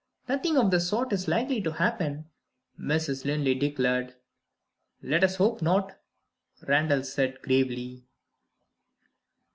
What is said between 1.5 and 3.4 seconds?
to happen," Mrs.